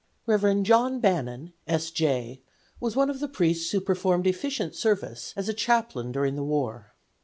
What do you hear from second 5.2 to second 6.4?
as a chaplain during